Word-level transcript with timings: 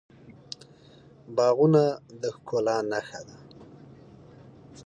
باغونه 1.35 1.83
د 2.21 2.23
ښکلا 2.35 2.77
نښه 2.91 3.21
ده. 3.27 3.35